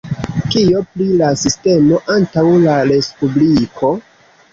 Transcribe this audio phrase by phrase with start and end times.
[0.53, 3.93] Kio pri la sistemo antaŭ la respubliko?